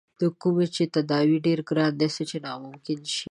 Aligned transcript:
د 0.19 0.21
کومې 0.41 0.67
چې 0.75 0.83
تداوے 0.93 1.37
ډېر 1.47 1.59
ګران 1.69 1.93
څۀ 2.13 2.23
چې 2.29 2.37
ناممکن 2.45 2.99
شي 3.13 3.19